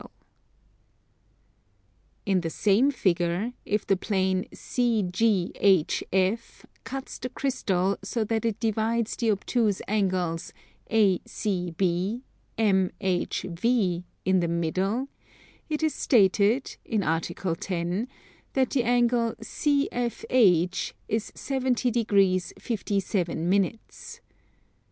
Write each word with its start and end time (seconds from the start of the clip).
In 2.25 2.41
the 2.41 2.49
same 2.49 2.89
figure, 2.89 3.53
if 3.65 3.85
the 3.85 3.95
plane 3.95 4.47
CGHF 4.51 6.65
cuts 6.83 7.19
the 7.19 7.29
crystal 7.29 7.99
so 8.03 8.23
that 8.23 8.43
it 8.43 8.59
divides 8.59 9.15
the 9.15 9.29
obtuse 9.29 9.79
angles 9.87 10.53
ACB, 10.89 12.23
MHV, 12.57 14.03
in 14.25 14.39
the 14.39 14.47
middle, 14.47 15.07
it 15.69 15.83
is 15.83 15.93
stated, 15.93 16.77
in 16.83 17.03
Article 17.03 17.55
10, 17.55 18.07
that 18.53 18.71
the 18.71 18.83
angle 18.83 19.35
CFH 19.39 20.93
is 21.07 21.31
70 21.35 21.91
degrees 21.91 22.53
57 22.57 23.47
minutes. 23.47 24.19